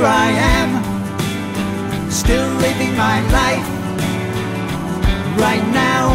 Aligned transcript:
here 0.00 0.08
I 0.08 0.30
am, 0.30 2.10
still 2.10 2.48
living 2.54 2.96
my 2.96 3.20
life. 3.30 3.68
Right 5.38 5.66
now, 5.74 6.08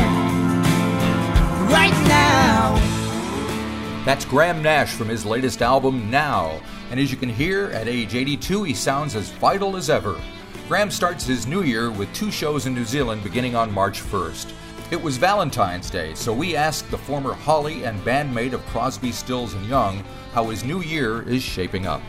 right 1.71 2.07
now. 2.07 4.03
That's 4.03 4.25
Graham 4.25 4.63
Nash 4.63 4.93
from 4.95 5.07
his 5.07 5.23
latest 5.23 5.61
album, 5.61 6.09
Now. 6.09 6.59
And 6.89 6.99
as 6.99 7.11
you 7.11 7.17
can 7.17 7.29
hear, 7.29 7.65
at 7.71 7.87
age 7.87 8.15
82, 8.15 8.63
he 8.63 8.73
sounds 8.73 9.16
as 9.16 9.29
vital 9.29 9.75
as 9.75 9.91
ever. 9.91 10.20
Graham 10.67 10.89
starts 10.89 11.23
his 11.23 11.45
new 11.45 11.61
year 11.61 11.91
with 11.91 12.11
two 12.11 12.31
shows 12.31 12.65
in 12.65 12.73
New 12.73 12.86
Zealand 12.86 13.23
beginning 13.23 13.55
on 13.55 13.71
March 13.71 14.02
1st. 14.02 14.52
It 14.89 15.02
was 15.02 15.17
Valentine's 15.17 15.91
Day, 15.91 16.15
so 16.15 16.33
we 16.33 16.55
asked 16.55 16.89
the 16.89 16.97
former 16.97 17.33
Hollie 17.33 17.83
and 17.83 17.99
bandmate 18.02 18.54
of 18.54 18.65
Crosby, 18.67 19.11
Stills 19.11 19.54
and 19.54 19.65
Young 19.67 20.04
how 20.33 20.49
his 20.49 20.63
new 20.63 20.81
year 20.81 21.21
is 21.29 21.43
shaping 21.43 21.86
up. 21.86 22.02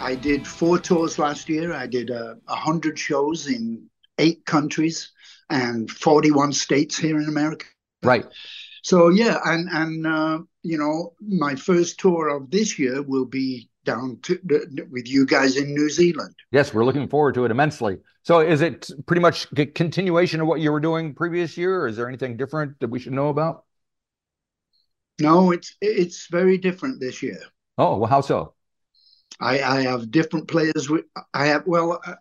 I 0.00 0.14
did 0.14 0.46
four 0.46 0.78
tours 0.78 1.18
last 1.18 1.48
year. 1.48 1.74
I 1.74 1.86
did 1.86 2.10
uh, 2.10 2.34
a 2.48 2.52
uh, 2.52 2.56
hundred 2.56 2.98
shows 2.98 3.46
in 3.46 3.88
eight 4.18 4.46
countries 4.46 5.12
and 5.50 5.90
41 5.90 6.52
states 6.52 6.96
here 6.96 7.20
in 7.20 7.28
America. 7.28 7.66
Right. 8.02 8.24
So 8.82 9.10
yeah, 9.10 9.38
and 9.44 9.68
and 9.70 10.06
uh, 10.06 10.38
you 10.62 10.78
know, 10.78 11.12
my 11.20 11.54
first 11.54 12.00
tour 12.00 12.28
of 12.28 12.50
this 12.50 12.78
year 12.78 13.02
will 13.02 13.26
be 13.26 13.68
down 13.84 14.18
to 14.22 14.38
with 14.90 15.06
you 15.06 15.26
guys 15.26 15.56
in 15.56 15.74
New 15.74 15.90
Zealand. 15.90 16.34
Yes, 16.50 16.72
we're 16.72 16.84
looking 16.84 17.08
forward 17.08 17.34
to 17.34 17.44
it 17.44 17.50
immensely. 17.50 17.98
So, 18.22 18.40
is 18.40 18.62
it 18.62 18.90
pretty 19.06 19.20
much 19.20 19.46
a 19.56 19.66
continuation 19.66 20.40
of 20.40 20.46
what 20.46 20.60
you 20.60 20.72
were 20.72 20.80
doing 20.80 21.14
previous 21.14 21.58
year, 21.58 21.82
or 21.82 21.88
is 21.88 21.96
there 21.96 22.08
anything 22.08 22.38
different 22.38 22.80
that 22.80 22.88
we 22.88 22.98
should 22.98 23.12
know 23.12 23.28
about? 23.28 23.64
No, 25.20 25.50
it's 25.50 25.76
it's 25.82 26.26
very 26.30 26.56
different 26.56 27.00
this 27.00 27.22
year. 27.22 27.40
Oh, 27.76 27.98
well, 27.98 28.08
how 28.08 28.22
so? 28.22 28.54
I, 29.40 29.60
I 29.62 29.80
have 29.82 30.10
different 30.10 30.48
players. 30.48 30.90
I 31.34 31.46
have 31.46 31.66
well, 31.66 32.00
uh, 32.06 32.14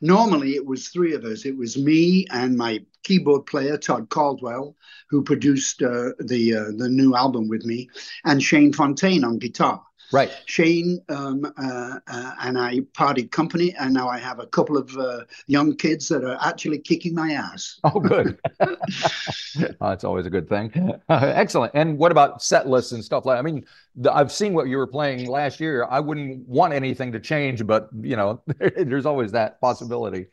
normally 0.00 0.54
it 0.54 0.66
was 0.66 0.88
three 0.88 1.14
of 1.14 1.24
us. 1.24 1.44
It 1.44 1.56
was 1.56 1.76
me 1.76 2.26
and 2.30 2.56
my 2.56 2.84
keyboard 3.02 3.46
player 3.46 3.76
Todd 3.78 4.08
Caldwell, 4.10 4.76
who 5.08 5.22
produced 5.22 5.82
uh, 5.82 6.10
the 6.18 6.54
uh, 6.54 6.72
the 6.76 6.88
new 6.88 7.14
album 7.14 7.48
with 7.48 7.64
me, 7.64 7.88
and 8.24 8.42
Shane 8.42 8.72
Fontaine 8.72 9.24
on 9.24 9.38
guitar. 9.38 9.82
Right. 10.12 10.30
Shane 10.46 11.00
um, 11.08 11.44
uh, 11.56 11.98
uh, 12.06 12.32
and 12.40 12.58
I 12.58 12.80
parted 12.94 13.30
company, 13.32 13.74
and 13.78 13.92
now 13.92 14.08
I 14.08 14.18
have 14.18 14.38
a 14.38 14.46
couple 14.46 14.76
of 14.76 14.96
uh, 14.96 15.24
young 15.46 15.74
kids 15.76 16.08
that 16.08 16.24
are 16.24 16.38
actually 16.40 16.78
kicking 16.78 17.14
my 17.14 17.32
ass. 17.32 17.80
Oh, 17.86 18.00
good. 18.00 18.38
oh, 18.60 18.76
that's 19.80 20.04
always 20.04 20.26
a 20.26 20.30
good 20.30 20.48
thing. 20.48 20.72
excellent. 21.08 21.72
And 21.74 21.98
what 21.98 22.10
about 22.10 22.42
set 22.42 22.68
lists 22.68 22.92
and 22.92 23.02
stuff 23.04 23.24
like? 23.24 23.38
I 23.38 23.42
mean, 23.42 23.64
the, 23.94 24.12
I've 24.12 24.32
seen 24.32 24.54
what 24.54 24.66
you 24.66 24.76
were 24.76 24.88
playing 24.88 25.28
last 25.28 25.60
year. 25.60 25.86
I 25.88 26.00
wouldn't 26.00 26.46
want 26.48 26.72
anything 26.74 27.12
to 27.12 27.20
change, 27.20 27.64
but 27.64 27.88
you 28.00 28.16
know, 28.16 28.42
there's 28.76 29.06
always 29.06 29.32
that 29.32 29.60
possibility. 29.60 30.26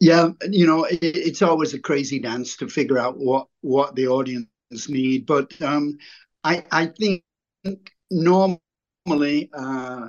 Yeah, 0.00 0.30
you 0.48 0.66
know, 0.66 0.84
it, 0.84 0.98
it's 1.02 1.42
always 1.42 1.74
a 1.74 1.78
crazy 1.78 2.18
dance 2.18 2.56
to 2.58 2.68
figure 2.68 2.98
out 2.98 3.18
what 3.18 3.48
what 3.62 3.94
the 3.94 4.08
audience 4.08 4.48
need, 4.88 5.26
but 5.26 5.60
um, 5.62 5.98
I 6.44 6.64
I 6.70 6.86
think 6.86 7.22
normal 8.10 8.60
normally 9.10 9.50
uh, 9.52 10.08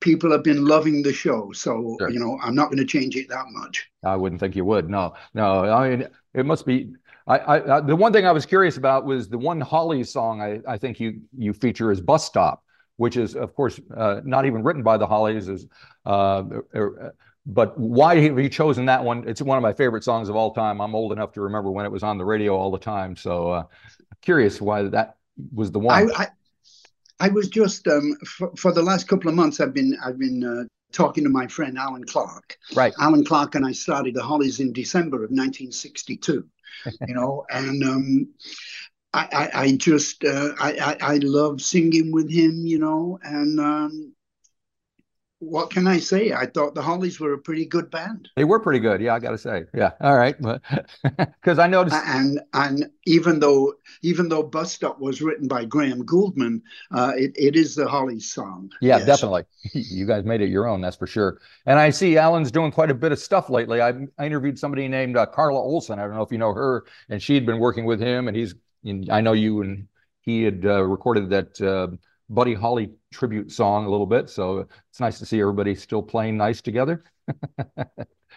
people 0.00 0.30
have 0.32 0.44
been 0.44 0.64
loving 0.64 1.02
the 1.02 1.12
show. 1.12 1.52
So, 1.52 1.96
sure. 1.98 2.10
you 2.10 2.18
know, 2.18 2.38
I'm 2.42 2.54
not 2.54 2.66
going 2.66 2.78
to 2.78 2.84
change 2.84 3.16
it 3.16 3.28
that 3.28 3.44
much. 3.50 3.90
I 4.04 4.16
wouldn't 4.16 4.40
think 4.40 4.56
you 4.56 4.64
would. 4.64 4.88
No, 4.88 5.14
no. 5.34 5.64
I 5.64 5.88
mean, 5.88 6.08
it 6.34 6.46
must 6.46 6.66
be. 6.66 6.92
I, 7.26 7.38
I, 7.38 7.76
I 7.76 7.80
the 7.80 7.96
one 7.96 8.12
thing 8.12 8.26
I 8.26 8.32
was 8.32 8.46
curious 8.46 8.78
about 8.78 9.04
was 9.04 9.28
the 9.28 9.36
one 9.36 9.60
Holly 9.60 10.02
song 10.02 10.40
I, 10.40 10.60
I 10.66 10.78
think 10.78 10.98
you 10.98 11.20
you 11.36 11.52
feature 11.52 11.92
is 11.92 12.00
Bus 12.00 12.24
Stop, 12.24 12.64
which 12.96 13.18
is 13.18 13.36
of 13.36 13.54
course 13.54 13.78
uh, 13.94 14.22
not 14.24 14.46
even 14.46 14.62
written 14.62 14.82
by 14.82 14.96
the 14.96 15.06
Hollies. 15.06 15.48
Is 15.48 15.66
uh, 16.06 16.44
er, 16.74 17.14
but 17.44 17.78
why 17.78 18.18
have 18.20 18.38
you 18.38 18.48
chosen 18.48 18.86
that 18.86 19.04
one? 19.04 19.28
It's 19.28 19.42
one 19.42 19.58
of 19.58 19.62
my 19.62 19.74
favorite 19.74 20.04
songs 20.04 20.30
of 20.30 20.36
all 20.36 20.54
time. 20.54 20.80
I'm 20.80 20.94
old 20.94 21.12
enough 21.12 21.32
to 21.32 21.42
remember 21.42 21.70
when 21.70 21.84
it 21.84 21.92
was 21.92 22.02
on 22.02 22.16
the 22.16 22.24
radio 22.24 22.56
all 22.56 22.70
the 22.70 22.78
time. 22.78 23.14
So 23.14 23.50
uh, 23.50 23.62
curious 24.22 24.58
why 24.58 24.84
that 24.84 25.16
was 25.52 25.70
the 25.70 25.78
one. 25.78 26.10
I, 26.16 26.28
I 27.20 27.28
was 27.28 27.48
just 27.48 27.86
um, 27.88 28.16
for, 28.24 28.54
for, 28.56 28.72
the 28.72 28.82
last 28.82 29.08
couple 29.08 29.28
of 29.28 29.34
months. 29.34 29.60
I've 29.60 29.74
been 29.74 29.96
I've 30.04 30.18
been 30.18 30.44
uh, 30.44 30.64
talking 30.92 31.24
to 31.24 31.30
my 31.30 31.46
friend 31.46 31.78
Allan 31.78 32.04
Clarke. 32.04 32.56
Right. 32.74 32.94
Allan 33.00 33.24
Clarke 33.24 33.54
and 33.56 33.66
I 33.66 33.72
started 33.72 34.14
the 34.14 34.22
Hollies 34.22 34.60
in 34.60 34.72
December 34.72 35.16
of 35.16 35.30
1962. 35.30 36.46
you 37.08 37.14
know, 37.14 37.44
and 37.50 37.82
um, 37.82 38.28
I, 39.12 39.28
I, 39.32 39.60
I, 39.62 39.76
just 39.76 40.22
uh, 40.24 40.50
I, 40.60 40.96
I, 41.00 41.14
I 41.14 41.16
love 41.22 41.60
singing 41.60 42.12
with 42.12 42.30
him. 42.30 42.66
You 42.66 42.78
know, 42.78 43.18
and 43.22 43.58
um, 43.58 44.12
what 45.40 45.70
can 45.70 45.86
I 45.86 45.98
say? 45.98 46.32
I 46.32 46.46
thought 46.46 46.74
the 46.74 46.82
Hollies 46.82 47.20
were 47.20 47.32
a 47.32 47.38
pretty 47.38 47.64
good 47.64 47.90
band. 47.90 48.28
They 48.34 48.44
were 48.44 48.58
pretty 48.58 48.80
good, 48.80 49.00
yeah. 49.00 49.14
I 49.14 49.20
got 49.20 49.30
to 49.30 49.38
say, 49.38 49.64
yeah. 49.72 49.92
All 50.00 50.16
right, 50.16 50.36
because 50.36 51.58
I 51.60 51.68
noticed, 51.68 51.96
and 52.06 52.40
and 52.54 52.90
even 53.06 53.38
though 53.38 53.74
even 54.02 54.28
though 54.28 54.42
Bus 54.42 54.72
Stop 54.72 55.00
was 55.00 55.22
written 55.22 55.46
by 55.46 55.64
Graham 55.64 56.04
Gouldman, 56.04 56.62
uh, 56.92 57.12
it 57.16 57.32
it 57.36 57.54
is 57.54 57.76
the 57.76 57.86
Hollies 57.86 58.32
song. 58.32 58.70
Yeah, 58.80 58.98
yes. 58.98 59.06
definitely. 59.06 59.44
You 59.72 60.06
guys 60.06 60.24
made 60.24 60.40
it 60.40 60.48
your 60.48 60.66
own, 60.66 60.80
that's 60.80 60.96
for 60.96 61.06
sure. 61.06 61.38
And 61.66 61.78
I 61.78 61.90
see 61.90 62.16
Allan's 62.16 62.50
doing 62.50 62.72
quite 62.72 62.90
a 62.90 62.94
bit 62.94 63.12
of 63.12 63.18
stuff 63.18 63.48
lately. 63.48 63.80
I, 63.80 63.92
I 64.18 64.26
interviewed 64.26 64.58
somebody 64.58 64.88
named 64.88 65.16
uh, 65.16 65.26
Carla 65.26 65.60
Olson. 65.60 65.98
I 65.98 66.02
don't 66.02 66.14
know 66.14 66.22
if 66.22 66.32
you 66.32 66.38
know 66.38 66.52
her, 66.52 66.84
and 67.08 67.22
she 67.22 67.34
had 67.34 67.46
been 67.46 67.58
working 67.58 67.84
with 67.84 68.00
him, 68.00 68.28
and 68.28 68.36
he's. 68.36 68.54
And 68.84 69.10
I 69.10 69.20
know 69.20 69.32
you 69.32 69.60
and 69.62 69.88
he 70.20 70.42
had 70.42 70.64
uh, 70.64 70.82
recorded 70.84 71.30
that 71.30 71.60
uh, 71.60 71.88
Buddy 72.30 72.54
Holly 72.54 72.90
tribute 73.12 73.50
song 73.50 73.86
a 73.86 73.90
little 73.90 74.06
bit. 74.06 74.28
So 74.28 74.66
it's 74.90 75.00
nice 75.00 75.18
to 75.18 75.26
see 75.26 75.40
everybody 75.40 75.74
still 75.74 76.02
playing 76.02 76.36
nice 76.36 76.60
together. 76.60 77.04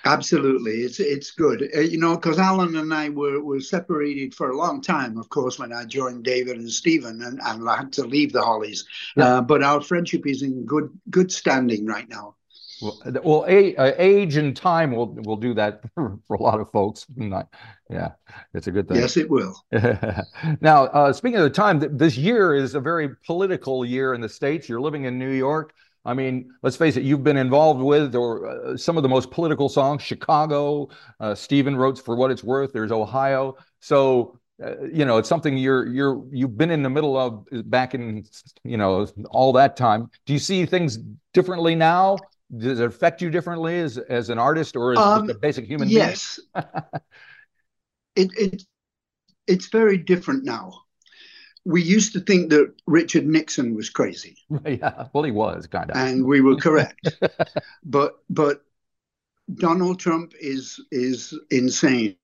Absolutely, 0.05 0.77
it's 0.81 0.99
it's 0.99 1.29
good, 1.29 1.69
uh, 1.75 1.81
you 1.81 1.99
know, 1.99 2.15
because 2.15 2.39
Allan 2.39 2.75
and 2.75 2.91
I 2.91 3.09
were 3.09 3.39
were 3.39 3.59
separated 3.59 4.33
for 4.33 4.49
a 4.49 4.57
long 4.57 4.81
time. 4.81 5.15
Of 5.17 5.29
course, 5.29 5.59
when 5.59 5.71
I 5.71 5.85
joined 5.85 6.23
David 6.23 6.57
and 6.57 6.71
Stephen, 6.71 7.21
and, 7.21 7.39
and 7.43 7.69
I 7.69 7.77
had 7.77 7.93
to 7.93 8.05
leave 8.05 8.33
the 8.33 8.41
Hollies. 8.41 8.83
Yeah. 9.15 9.25
Uh, 9.25 9.41
but 9.41 9.61
our 9.61 9.79
friendship 9.79 10.25
is 10.25 10.41
in 10.41 10.65
good 10.65 10.89
good 11.11 11.31
standing 11.31 11.85
right 11.85 12.09
now. 12.09 12.35
Well, 12.81 12.99
well 13.23 13.45
a, 13.47 13.75
uh, 13.75 13.93
age 13.97 14.37
and 14.37 14.55
time 14.55 14.91
will 14.91 15.13
will 15.25 15.37
do 15.37 15.53
that 15.53 15.81
for, 15.95 16.19
for 16.27 16.35
a 16.35 16.41
lot 16.41 16.59
of 16.59 16.69
folks. 16.71 17.05
Not, 17.15 17.47
yeah, 17.89 18.11
it's 18.53 18.67
a 18.67 18.71
good 18.71 18.87
thing. 18.87 18.97
Yes, 18.97 19.17
it 19.17 19.29
will. 19.29 19.55
now, 20.61 20.85
uh, 20.85 21.13
speaking 21.13 21.37
of 21.37 21.43
the 21.43 21.49
time, 21.49 21.79
this 21.97 22.17
year 22.17 22.55
is 22.55 22.75
a 22.75 22.79
very 22.79 23.15
political 23.25 23.85
year 23.85 24.13
in 24.13 24.21
the 24.21 24.29
states. 24.29 24.67
You're 24.67 24.81
living 24.81 25.05
in 25.05 25.17
New 25.19 25.31
York. 25.31 25.73
I 26.03 26.15
mean, 26.15 26.49
let's 26.63 26.75
face 26.75 26.97
it, 26.97 27.03
you've 27.03 27.23
been 27.23 27.37
involved 27.37 27.79
with 27.79 28.15
or 28.15 28.47
uh, 28.47 28.77
some 28.77 28.97
of 28.97 29.03
the 29.03 29.09
most 29.09 29.29
political 29.29 29.69
songs. 29.69 30.01
Chicago, 30.01 30.89
uh, 31.19 31.35
Stephen 31.35 31.75
wrote 31.75 31.99
"For 31.99 32.15
What 32.15 32.31
It's 32.31 32.43
Worth." 32.43 32.73
There's 32.73 32.91
Ohio. 32.91 33.55
So 33.79 34.39
uh, 34.63 34.83
you 34.91 35.05
know, 35.05 35.17
it's 35.17 35.29
something 35.29 35.57
you're 35.57 35.87
you're 35.87 36.23
you've 36.31 36.57
been 36.57 36.71
in 36.71 36.83
the 36.83 36.89
middle 36.89 37.17
of 37.17 37.45
back 37.69 37.95
in 37.95 38.23
you 38.63 38.77
know 38.77 39.07
all 39.29 39.53
that 39.53 39.75
time. 39.75 40.09
Do 40.25 40.33
you 40.33 40.39
see 40.39 40.65
things 40.65 40.99
differently 41.33 41.75
now? 41.75 42.17
Does 42.57 42.79
it 42.79 42.85
affect 42.85 43.21
you 43.21 43.29
differently 43.29 43.79
as 43.79 43.97
as 43.97 44.29
an 44.29 44.37
artist 44.37 44.75
or 44.75 44.93
as 44.93 44.97
um, 44.97 45.29
a 45.29 45.33
basic 45.33 45.65
human 45.65 45.89
yes. 45.89 46.39
being? 46.53 46.65
Yes. 46.73 47.01
it, 48.15 48.31
it 48.37 48.63
it's 49.47 49.67
very 49.67 49.97
different 49.97 50.43
now. 50.43 50.81
We 51.63 51.83
used 51.83 52.13
to 52.13 52.19
think 52.19 52.49
that 52.49 52.73
Richard 52.87 53.25
Nixon 53.25 53.75
was 53.75 53.89
crazy. 53.89 54.37
Yeah, 54.65 55.07
well, 55.13 55.23
he 55.23 55.31
was 55.31 55.67
kind 55.67 55.91
of, 55.91 55.97
and 55.97 56.25
we 56.25 56.41
were 56.41 56.55
correct. 56.55 57.07
but 57.85 58.15
but 58.29 58.63
Donald 59.55 59.99
Trump 59.99 60.33
is 60.39 60.79
is 60.91 61.37
insane. 61.51 62.15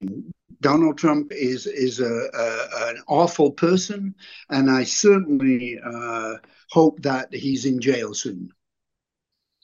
Donald 0.62 0.98
Trump 0.98 1.32
is 1.32 1.68
is 1.68 2.00
a, 2.00 2.30
a 2.34 2.90
an 2.90 3.02
awful 3.08 3.52
person, 3.52 4.16
and 4.50 4.72
I 4.72 4.84
certainly 4.84 5.80
uh, 5.84 6.36
hope 6.72 7.02
that 7.04 7.34
he's 7.34 7.66
in 7.66 7.80
jail 7.80 8.14
soon. 8.14 8.52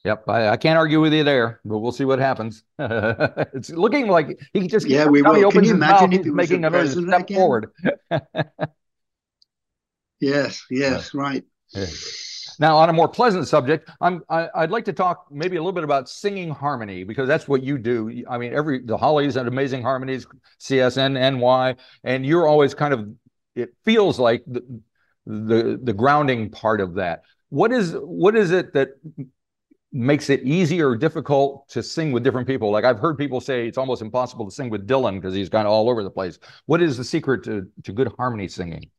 Yep, 0.04 0.26
I, 0.28 0.50
I, 0.50 0.58
can't 0.58 0.78
argue 0.78 1.00
with 1.00 1.14
you 1.14 1.24
there, 1.24 1.62
but 1.64 1.78
we'll 1.78 1.94
see 1.94 2.04
what 2.04 2.20
happens. 2.20 2.64
it's 2.78 3.70
looking 3.70 4.08
like 4.08 4.38
he 4.52 4.68
just 4.68 4.86
yeah, 4.86 5.06
we 5.06 5.22
will. 5.22 5.50
Can 5.50 5.64
you 5.64 5.72
imagine 5.72 6.12
if 6.12 6.24
he 6.24 6.30
was 6.30 6.36
making 6.36 6.58
another 6.58 6.86
step 6.90 7.22
again? 7.22 7.38
forward? 7.38 7.72
yes, 10.20 10.66
yes, 10.70 11.14
right. 11.14 11.46
Now, 12.60 12.76
on 12.78 12.90
a 12.90 12.94
more 12.94 13.08
pleasant 13.08 13.48
subject, 13.48 13.90
I'm 14.02 14.22
I, 14.30 14.50
would 14.58 14.72
like 14.72 14.84
to 14.86 14.94
talk 14.94 15.28
maybe 15.32 15.56
a 15.56 15.60
little 15.62 15.72
bit 15.72 15.86
about 15.86 16.10
singing 16.10 16.50
harmony 16.50 17.06
because 17.06 17.28
that's 17.28 17.48
what 17.48 17.64
you 17.64 17.78
do. 17.78 18.26
I 18.30 18.38
mean, 18.38 18.54
every 18.54 18.80
the 18.80 18.98
Hollies 18.98 19.38
and 19.38 19.48
amazing 19.48 19.84
harmonies, 19.84 20.28
CSN, 20.60 21.14
NY, 21.40 21.76
and 22.04 22.26
you're 22.26 22.48
always 22.48 22.74
kind 22.74 22.94
of. 22.94 23.08
It 23.56 23.70
feels 23.86 24.20
like 24.20 24.44
the 24.46 24.82
the, 25.26 25.80
the 25.82 25.94
grounding 25.94 26.50
part 26.50 26.82
of 26.82 26.96
that. 26.96 27.22
What 27.48 27.72
is 27.72 27.96
what 27.98 28.36
is 28.36 28.52
it 28.52 28.74
that 28.74 28.90
makes 29.94 30.30
it 30.32 30.42
easy 30.42 30.82
or 30.82 30.96
difficult 30.96 31.70
to 31.70 31.84
sing 31.84 32.12
with 32.12 32.24
different 32.24 32.48
people. 32.48 32.72
Like 32.72 32.84
I've 32.84 33.00
heard 33.00 33.18
people 33.18 33.40
say 33.40 33.68
it's 33.68 33.78
almost 33.78 34.02
impossible 34.02 34.46
to 34.46 34.52
sing 34.52 34.70
with 34.70 34.88
Dylan 34.88 35.22
because 35.22 35.36
he's 35.36 35.50
kind 35.50 35.68
of 35.68 35.72
all 35.72 35.90
over 35.90 36.04
the 36.04 36.10
place. 36.10 36.40
What 36.66 36.82
is 36.82 36.98
the 36.98 37.04
secret 37.04 37.44
to, 37.44 37.70
to 37.84 37.94
good 37.94 38.12
harmony 38.18 38.48
singing? 38.48 38.90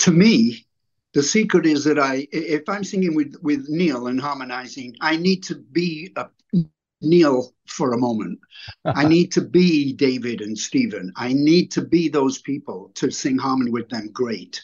To 0.00 0.12
me, 0.12 0.66
the 1.14 1.22
secret 1.22 1.66
is 1.66 1.84
that 1.84 1.98
I, 1.98 2.28
if 2.30 2.68
I'm 2.68 2.84
singing 2.84 3.14
with 3.14 3.34
with 3.42 3.66
Neil 3.68 4.06
and 4.06 4.20
harmonizing, 4.20 4.94
I 5.00 5.16
need 5.16 5.42
to 5.44 5.56
be 5.56 6.12
a 6.16 6.26
Neil 7.00 7.54
for 7.66 7.92
a 7.92 7.98
moment. 7.98 8.38
I 8.84 9.04
need 9.08 9.32
to 9.32 9.40
be 9.40 9.92
David 9.92 10.40
and 10.40 10.56
Stephen. 10.58 11.12
I 11.16 11.32
need 11.32 11.70
to 11.72 11.82
be 11.82 12.08
those 12.08 12.38
people 12.40 12.90
to 12.96 13.10
sing 13.10 13.38
harmony 13.38 13.70
with 13.70 13.88
them 13.88 14.10
great, 14.12 14.62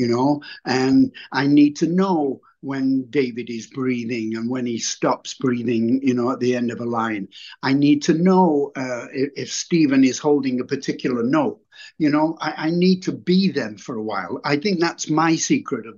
you 0.00 0.08
know, 0.08 0.40
and 0.64 1.12
I 1.30 1.46
need 1.46 1.76
to 1.76 1.86
know 1.86 2.40
when 2.62 3.04
David 3.10 3.50
is 3.50 3.66
breathing 3.66 4.34
and 4.34 4.48
when 4.48 4.64
he 4.64 4.78
stops 4.78 5.34
breathing, 5.34 6.00
you 6.02 6.14
know, 6.14 6.30
at 6.30 6.40
the 6.40 6.56
end 6.56 6.70
of 6.70 6.80
a 6.80 6.84
line. 6.84 7.28
I 7.62 7.74
need 7.74 8.02
to 8.04 8.14
know 8.14 8.72
uh, 8.76 9.06
if, 9.12 9.30
if 9.36 9.52
Stephen 9.52 10.02
is 10.04 10.18
holding 10.18 10.58
a 10.60 10.64
particular 10.64 11.22
note. 11.22 11.60
You 11.98 12.10
know, 12.10 12.36
I, 12.40 12.54
I, 12.66 12.70
need 12.70 13.02
to 13.04 13.12
be 13.12 13.50
them 13.50 13.76
for 13.76 13.96
a 13.96 14.02
while. 14.02 14.40
I 14.44 14.56
think 14.56 14.80
that's 14.80 15.10
my 15.10 15.36
secret 15.36 15.86
of 15.86 15.94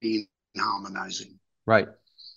being 0.00 0.26
harmonizing. 0.56 1.38
Right. 1.66 1.88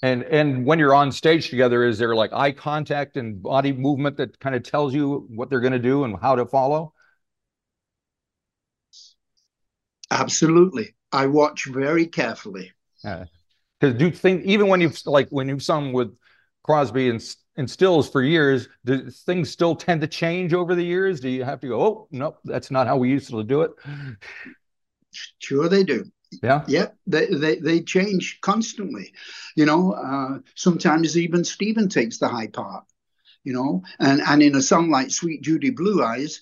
And 0.04 0.24
and 0.24 0.66
when 0.66 0.78
you're 0.78 0.94
on 0.94 1.12
stage 1.12 1.50
together, 1.50 1.84
is 1.84 1.98
there 1.98 2.16
like 2.16 2.32
eye 2.34 2.52
contact 2.52 3.18
and 3.18 3.42
body 3.42 3.72
movement 3.72 4.18
that 4.18 4.40
kind 4.40 4.56
of 4.56 4.62
tells 4.62 4.94
you 4.94 5.28
what 5.30 5.50
they're 5.50 5.60
going 5.60 5.74
to 5.74 5.80
do 5.80 6.04
and 6.04 6.16
how 6.22 6.36
to 6.36 6.46
follow? 6.46 6.94
Absolutely. 10.12 10.96
I 11.12 11.28
watch 11.28 11.66
very 11.66 12.06
carefully. 12.06 12.72
Yeah. 13.04 13.26
Because 13.80 13.98
do 13.98 14.06
you 14.06 14.12
think 14.12 14.46
even 14.46 14.68
when 14.68 14.82
you've 14.82 15.00
like 15.06 15.30
when 15.30 15.48
you've 15.48 15.64
sung 15.64 15.94
with 15.94 16.16
Crosby 16.64 17.10
and 17.10 17.24
and 17.56 17.70
Stills 17.70 18.10
for 18.10 18.22
years, 18.22 18.70
do 18.86 19.10
things 19.10 19.50
still 19.50 19.76
tend 19.76 20.02
to 20.02 20.08
change 20.08 20.54
over 20.54 20.76
the 20.76 20.84
years? 20.84 21.20
Do 21.20 21.30
you 21.30 21.44
have 21.44 21.60
to 21.62 21.68
go, 21.68 21.82
oh 21.82 22.08
nope, 22.12 22.40
that's 22.44 22.72
not 22.72 22.88
how 22.88 22.98
we 22.98 23.10
used 23.10 23.30
to 23.30 23.44
do 23.44 23.62
it? 23.62 23.72
Sure, 25.40 25.68
they 25.68 25.84
do. 25.84 26.06
Yeah. 26.44 26.64
Yeah. 26.68 26.88
They, 27.06 27.28
they, 27.28 27.56
they 27.58 27.82
change 27.82 28.40
constantly. 28.42 29.14
You 29.56 29.66
know, 29.66 29.94
uh, 29.94 30.40
sometimes 30.56 31.18
even 31.18 31.44
Stephen 31.44 31.90
takes 31.90 32.18
the 32.18 32.28
high 32.28 32.48
part, 32.48 32.86
you 33.44 33.54
know, 33.54 33.84
and, 34.00 34.22
and 34.22 34.44
in 34.44 34.56
a 34.56 34.62
song 34.62 34.90
like 34.90 35.10
Suite: 35.10 35.42
Judy 35.42 35.70
Blue 35.70 36.04
Eyes, 36.04 36.42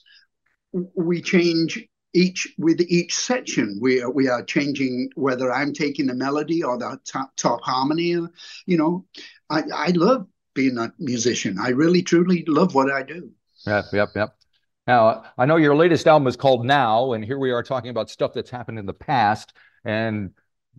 we 0.74 1.22
change 1.22 1.88
each 2.16 2.48
with 2.58 2.82
each 2.82 3.14
section 3.16 3.78
we 3.82 4.02
are, 4.02 4.10
we 4.10 4.28
are 4.28 4.44
changing 4.44 5.10
whether 5.16 5.52
i'm 5.52 5.74
taking 5.74 6.06
the 6.08 6.14
melody 6.14 6.64
or 6.64 6.78
the 6.78 6.98
top, 7.06 7.36
top 7.36 7.62
harmony 7.62 8.16
you 8.66 8.78
know 8.78 9.06
i 9.50 9.62
i 9.74 9.90
love 9.90 10.26
being 10.54 10.78
a 10.78 10.92
musician 10.98 11.58
i 11.60 11.70
really 11.70 12.02
truly 12.02 12.44
love 12.48 12.74
what 12.74 12.90
i 12.90 13.04
do 13.04 13.30
yep 13.68 13.86
yep 13.92 14.10
yep 14.16 14.36
now 14.88 15.26
i 15.38 15.46
know 15.46 15.58
your 15.58 15.76
latest 15.76 16.08
album 16.08 16.28
is 16.28 16.38
called 16.38 16.66
now 16.66 17.12
and 17.14 17.26
here 17.26 17.38
we 17.38 17.52
are 17.52 17.64
talking 17.64 17.90
about 17.90 18.10
stuff 18.10 18.32
that's 18.34 18.50
happened 18.50 18.80
in 18.80 18.86
the 18.86 18.94
past 18.94 19.54
and 19.84 20.32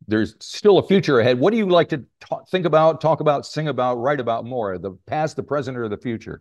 there's 0.08 0.34
still 0.40 0.78
a 0.78 0.86
future 0.86 1.20
ahead. 1.20 1.38
What 1.38 1.52
do 1.52 1.56
you 1.56 1.66
like 1.66 1.88
to 1.88 2.04
think 2.50 2.66
about, 2.66 3.00
talk 3.00 3.20
about, 3.20 3.46
sing 3.46 3.68
about, 3.68 3.96
write 3.96 4.20
about 4.20 4.44
more? 4.44 4.78
The 4.78 4.92
past, 5.06 5.36
the 5.36 5.42
present, 5.42 5.76
or 5.76 5.88
the 5.88 5.96
future? 5.96 6.40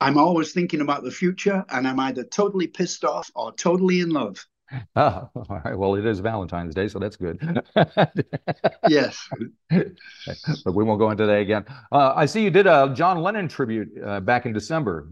I'm 0.00 0.16
always 0.16 0.52
thinking 0.52 0.80
about 0.80 1.04
the 1.04 1.10
future, 1.10 1.64
and 1.68 1.86
I'm 1.86 2.00
either 2.00 2.24
totally 2.24 2.66
pissed 2.66 3.04
off 3.04 3.30
or 3.34 3.52
totally 3.52 4.00
in 4.00 4.10
love. 4.10 4.44
Oh, 4.94 5.28
all 5.34 5.60
right. 5.64 5.76
Well, 5.76 5.96
it 5.96 6.06
is 6.06 6.20
Valentine's 6.20 6.76
Day, 6.76 6.86
so 6.86 7.00
that's 7.00 7.16
good. 7.16 7.40
yes. 8.88 9.28
but 9.68 10.74
we 10.74 10.84
won't 10.84 11.00
go 11.00 11.10
into 11.10 11.26
that 11.26 11.40
again. 11.40 11.64
Uh, 11.90 12.12
I 12.14 12.26
see 12.26 12.44
you 12.44 12.50
did 12.50 12.68
a 12.68 12.92
John 12.94 13.20
Lennon 13.20 13.48
tribute 13.48 13.90
uh, 14.04 14.20
back 14.20 14.46
in 14.46 14.52
December. 14.52 15.08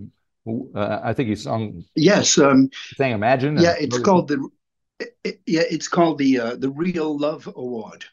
Uh, 0.47 1.01
I 1.03 1.13
think 1.13 1.29
you 1.29 1.37
sung. 1.37 1.85
Yes. 1.97 2.39
Um, 2.39 2.71
thing 2.97 3.13
Imagine. 3.13 3.59
Yeah, 3.59 3.75
it's 3.79 3.99
called 3.99 4.29
the. 4.29 4.49
It, 5.25 5.41
yeah, 5.47 5.63
it's 5.69 5.89
called 5.89 6.19
the 6.19 6.39
uh, 6.39 6.57
the 6.57 6.71
Real 6.71 7.19
Love 7.19 7.49
Award, 7.49 8.05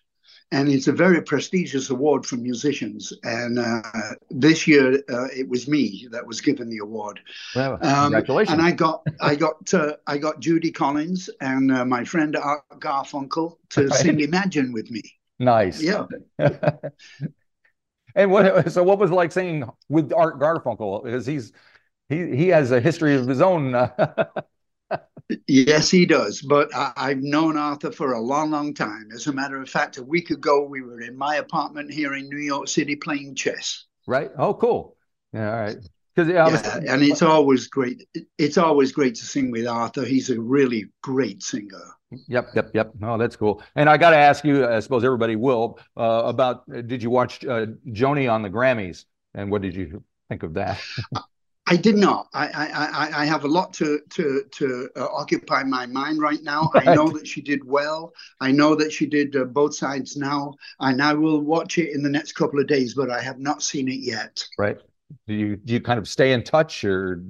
and 0.51 0.69
it's 0.69 0.87
a 0.87 0.91
very 0.91 1.21
prestigious 1.21 1.89
award 1.89 2.25
for 2.25 2.37
musicians. 2.37 3.11
And 3.23 3.59
uh, 3.59 3.81
this 4.29 4.67
year, 4.67 5.01
uh, 5.09 5.27
it 5.35 5.49
was 5.49 5.67
me 5.67 6.07
that 6.11 6.25
was 6.25 6.41
given 6.41 6.69
the 6.69 6.79
award. 6.79 7.19
Well, 7.55 7.73
um, 7.81 8.11
congratulations! 8.11 8.53
And 8.53 8.61
I 8.61 8.71
got 8.71 9.03
I 9.21 9.35
got 9.35 9.73
uh, 9.73 9.97
I 10.07 10.17
got 10.17 10.39
Judy 10.39 10.71
Collins 10.71 11.29
and 11.41 11.71
uh, 11.71 11.85
my 11.85 12.03
friend 12.03 12.35
Art 12.35 12.63
Garfunkel 12.79 13.57
to 13.71 13.87
right. 13.87 13.93
sing 13.93 14.19
Imagine 14.19 14.71
with 14.71 14.91
me. 14.91 15.01
Nice. 15.39 15.81
Yeah. 15.81 16.05
and 18.15 18.31
what? 18.31 18.71
So, 18.71 18.83
what 18.83 18.99
was 18.99 19.11
like 19.11 19.31
singing 19.31 19.69
with 19.89 20.13
Art 20.13 20.39
Garfunkel? 20.39 21.03
Because 21.03 21.25
he's 21.25 21.51
he 22.07 22.35
he 22.35 22.47
has 22.49 22.71
a 22.71 22.79
history 22.79 23.15
of 23.15 23.27
his 23.27 23.41
own. 23.41 23.73
yes, 25.47 25.89
he 25.89 26.05
does. 26.05 26.41
But 26.41 26.69
I, 26.75 27.09
have 27.09 27.21
known 27.21 27.57
Arthur 27.57 27.91
for 27.91 28.13
a 28.13 28.21
long, 28.21 28.51
long 28.51 28.73
time. 28.73 29.09
As 29.13 29.27
a 29.27 29.33
matter 29.33 29.61
of 29.61 29.69
fact, 29.69 29.97
a 29.97 30.03
week 30.03 30.29
ago 30.29 30.63
we 30.63 30.81
were 30.81 31.01
in 31.01 31.17
my 31.17 31.37
apartment 31.37 31.91
here 31.91 32.15
in 32.15 32.29
New 32.29 32.37
York 32.37 32.67
City 32.67 32.95
playing 32.95 33.35
chess. 33.35 33.85
Right. 34.07 34.31
Oh, 34.37 34.53
cool. 34.53 34.97
Yeah. 35.33 35.51
All 35.51 35.61
right. 35.61 35.77
Because 36.15 36.29
yeah, 36.29 36.47
yeah, 36.49 36.93
and 36.93 37.03
it's 37.03 37.21
always 37.21 37.67
great. 37.67 38.07
It's 38.37 38.57
always 38.57 38.93
great 38.93 39.15
to 39.15 39.25
sing 39.25 39.51
with 39.51 39.67
Arthur. 39.67 40.05
He's 40.05 40.29
a 40.29 40.39
really 40.39 40.85
great 41.01 41.43
singer. 41.43 41.81
Yep, 42.27 42.49
yep, 42.55 42.71
yep. 42.73 42.93
Oh, 43.01 43.17
that's 43.17 43.35
cool. 43.35 43.61
And 43.75 43.89
I 43.89 43.97
got 43.97 44.11
to 44.11 44.17
ask 44.17 44.45
you, 44.45 44.65
I 44.65 44.79
suppose 44.79 45.03
everybody 45.03 45.35
will, 45.35 45.77
uh, 45.97 46.21
about 46.25 46.63
uh, 46.73 46.81
did 46.81 47.03
you 47.03 47.09
watch 47.09 47.43
uh, 47.43 47.65
Joni 47.89 48.31
on 48.31 48.43
the 48.43 48.49
Grammys, 48.49 49.03
and 49.33 49.51
what 49.51 49.61
did 49.61 49.75
you 49.75 50.03
think 50.29 50.43
of 50.43 50.53
that? 50.53 50.79
I 51.67 51.75
did 51.75 51.95
not. 51.95 52.27
I 52.33 52.47
I, 52.47 53.21
I 53.21 53.25
have 53.25 53.43
a 53.43 53.47
lot 53.47 53.73
to 53.75 53.99
to 54.11 54.43
to 54.51 54.89
uh, 54.95 55.07
occupy 55.11 55.63
my 55.63 55.85
mind 55.85 56.19
right 56.19 56.41
now. 56.43 56.69
Right. 56.73 56.87
I 56.87 56.93
know 56.93 57.09
that 57.09 57.27
she 57.27 57.41
did 57.41 57.63
well. 57.63 58.13
I 58.39 58.51
know 58.51 58.75
that 58.75 58.91
she 58.91 59.07
did 59.07 59.35
uh, 59.35 59.45
both 59.45 59.75
sides 59.75 60.15
now, 60.15 60.53
and 60.79 61.01
I 61.01 61.13
will 61.13 61.41
watch 61.41 61.77
it 61.77 61.93
in 61.93 62.03
the 62.03 62.09
next 62.09 62.33
couple 62.33 62.59
of 62.59 62.67
days. 62.67 62.93
But 62.93 63.09
I 63.09 63.21
have 63.21 63.39
not 63.39 63.63
seen 63.63 63.87
it 63.87 63.99
yet. 63.99 64.45
Right. 64.59 64.77
Do 65.27 65.33
you 65.33 65.55
do 65.55 65.73
you 65.73 65.81
kind 65.81 65.97
of 65.97 66.07
stay 66.07 66.33
in 66.33 66.43
touch 66.43 66.83
or? 66.83 67.23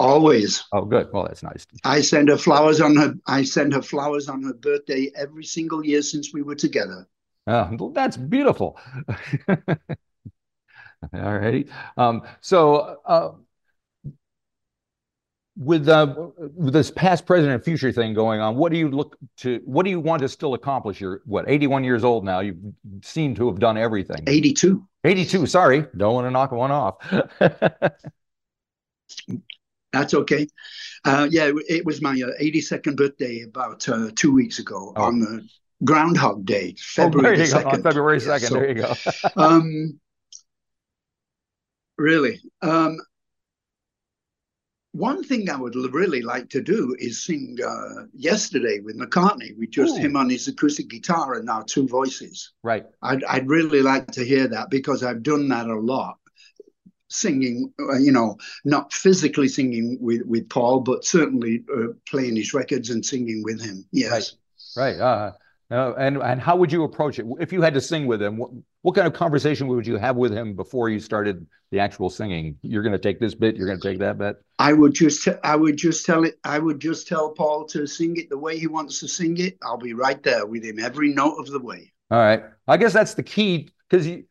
Always. 0.00 0.64
Oh, 0.72 0.84
good. 0.84 1.08
Well, 1.12 1.24
that's 1.24 1.42
nice. 1.42 1.66
I 1.84 2.00
send 2.02 2.28
her 2.28 2.36
flowers 2.36 2.80
on 2.80 2.94
her. 2.96 3.14
I 3.26 3.42
send 3.42 3.72
her 3.72 3.82
flowers 3.82 4.28
on 4.28 4.42
her 4.44 4.54
birthday 4.54 5.10
every 5.16 5.44
single 5.44 5.84
year 5.84 6.02
since 6.02 6.32
we 6.32 6.42
were 6.42 6.54
together. 6.54 7.08
Oh, 7.48 7.90
that's 7.94 8.16
beautiful. 8.16 8.78
All 11.12 11.38
righty. 11.38 11.68
Um, 11.96 12.22
so 12.40 12.98
uh, 13.04 13.30
with, 15.56 15.88
uh, 15.88 16.14
with 16.54 16.74
this 16.74 16.90
past, 16.90 17.26
present, 17.26 17.52
and 17.52 17.62
future 17.62 17.92
thing 17.92 18.14
going 18.14 18.40
on, 18.40 18.56
what 18.56 18.72
do 18.72 18.78
you 18.78 18.88
look 18.90 19.16
to? 19.38 19.60
What 19.64 19.84
do 19.84 19.90
you 19.90 20.00
want 20.00 20.22
to 20.22 20.28
still 20.28 20.54
accomplish? 20.54 21.00
You're 21.00 21.22
what 21.24 21.44
81 21.48 21.84
years 21.84 22.04
old 22.04 22.24
now. 22.24 22.40
You 22.40 22.74
seem 23.02 23.34
to 23.36 23.48
have 23.48 23.58
done 23.58 23.76
everything. 23.76 24.22
82. 24.26 24.84
82. 25.04 25.46
Sorry, 25.46 25.84
don't 25.96 26.14
want 26.14 26.26
to 26.26 26.30
knock 26.30 26.52
one 26.52 26.70
off. 26.70 26.96
That's 29.92 30.14
okay. 30.14 30.46
Uh, 31.04 31.28
yeah, 31.30 31.50
it 31.68 31.84
was 31.84 32.02
my 32.02 32.14
82nd 32.14 32.88
uh, 32.88 32.94
birthday 32.94 33.42
about 33.42 33.88
uh, 33.88 34.10
two 34.14 34.32
weeks 34.32 34.58
ago 34.58 34.92
oh. 34.96 35.02
on 35.02 35.20
the 35.20 35.48
Groundhog 35.84 36.44
Day, 36.44 36.74
February 36.78 37.40
oh, 37.40 37.44
2nd. 37.44 37.72
On 37.72 37.82
February 37.82 38.18
2nd. 38.18 38.42
Yeah, 38.42 38.48
so, 38.48 38.54
there 38.54 38.68
you 38.68 38.74
go. 38.74 38.94
um, 39.36 40.00
really. 41.98 42.40
Um, 42.62 42.98
one 44.92 45.22
thing 45.22 45.50
I 45.50 45.56
would 45.56 45.74
really 45.74 46.22
like 46.22 46.48
to 46.50 46.62
do 46.62 46.96
is 46.98 47.24
sing 47.24 47.58
uh, 47.64 48.06
yesterday 48.14 48.80
with 48.80 48.98
McCartney 48.98 49.56
with 49.56 49.70
just 49.70 49.98
Ooh. 49.98 50.00
him 50.00 50.16
on 50.16 50.30
his 50.30 50.48
acoustic 50.48 50.88
guitar 50.88 51.34
and 51.34 51.44
now 51.44 51.62
two 51.66 51.86
voices. 51.86 52.52
Right. 52.64 52.86
I'd, 53.02 53.22
I'd 53.24 53.48
really 53.48 53.82
like 53.82 54.06
to 54.12 54.24
hear 54.24 54.48
that 54.48 54.70
because 54.70 55.02
I've 55.02 55.22
done 55.22 55.48
that 55.48 55.66
a 55.66 55.78
lot. 55.78 56.16
Singing, 57.10 57.72
uh, 57.80 57.98
you 57.98 58.12
know, 58.12 58.36
not 58.64 58.92
physically 58.92 59.48
singing 59.48 59.98
with, 60.00 60.22
with 60.26 60.48
Paul, 60.48 60.80
but 60.80 61.04
certainly 61.04 61.64
uh, 61.74 61.92
playing 62.08 62.36
his 62.36 62.52
records 62.52 62.90
and 62.90 63.04
singing 63.04 63.42
with 63.42 63.62
him. 63.62 63.86
Yes. 63.92 64.36
Right. 64.76 64.98
Right. 64.98 65.00
Uh, 65.00 65.32
uh, 65.70 65.92
and 65.98 66.16
and 66.18 66.40
how 66.40 66.56
would 66.56 66.72
you 66.72 66.84
approach 66.84 67.18
it 67.18 67.26
if 67.40 67.52
you 67.52 67.60
had 67.60 67.74
to 67.74 67.80
sing 67.80 68.06
with 68.06 68.22
him? 68.22 68.38
What, 68.38 68.50
what 68.82 68.94
kind 68.94 69.06
of 69.06 69.12
conversation 69.12 69.68
would 69.68 69.86
you 69.86 69.96
have 69.96 70.16
with 70.16 70.32
him 70.32 70.54
before 70.54 70.88
you 70.88 70.98
started 70.98 71.46
the 71.70 71.80
actual 71.80 72.08
singing? 72.08 72.56
You're 72.62 72.82
going 72.82 72.92
to 72.92 72.98
take 72.98 73.20
this 73.20 73.34
bit. 73.34 73.54
You're 73.56 73.66
going 73.66 73.80
to 73.80 73.88
take 73.88 73.98
that 73.98 74.16
bit. 74.16 74.36
I 74.58 74.72
would 74.72 74.94
just 74.94 75.28
I 75.44 75.56
would 75.56 75.76
just 75.76 76.06
tell 76.06 76.24
it. 76.24 76.38
I 76.42 76.58
would 76.58 76.80
just 76.80 77.06
tell 77.06 77.32
Paul 77.32 77.66
to 77.66 77.86
sing 77.86 78.16
it 78.16 78.30
the 78.30 78.38
way 78.38 78.58
he 78.58 78.66
wants 78.66 79.00
to 79.00 79.08
sing 79.08 79.36
it. 79.38 79.58
I'll 79.62 79.76
be 79.76 79.92
right 79.92 80.22
there 80.22 80.46
with 80.46 80.64
him 80.64 80.78
every 80.78 81.12
note 81.12 81.36
of 81.36 81.48
the 81.50 81.60
way. 81.60 81.92
All 82.10 82.18
right. 82.18 82.44
I 82.66 82.78
guess 82.78 82.94
that's 82.94 83.14
the 83.14 83.22
key 83.22 83.68
because 83.88 84.06
you. 84.06 84.24